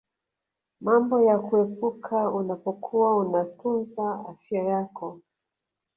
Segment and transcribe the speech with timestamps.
[0.81, 5.21] mambo ya kuepuka unapokuwa unatunza afya yako